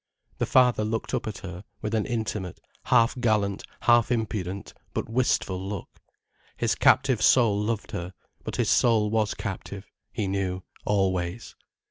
The 0.39 0.47
father 0.47 0.83
looked 0.83 1.13
up 1.13 1.27
at 1.27 1.37
her, 1.45 1.63
with 1.83 1.93
an 1.93 2.07
intimate, 2.07 2.59
half 2.85 3.15
gallant, 3.19 3.61
half 3.81 4.11
impudent, 4.11 4.73
but 4.95 5.07
wistful 5.07 5.61
look. 5.63 5.99
His 6.57 6.73
captive 6.73 7.21
soul 7.21 7.61
loved 7.61 7.91
her: 7.91 8.15
but 8.43 8.55
his 8.55 8.71
soul 8.71 9.11
was 9.11 9.35
captive, 9.35 9.85
he 10.11 10.27
knew, 10.27 10.63
always. 10.85 11.53